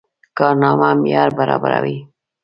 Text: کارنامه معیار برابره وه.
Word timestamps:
کارنامه 0.37 0.89
معیار 1.01 1.29
برابره 1.37 1.79
وه. 1.83 1.97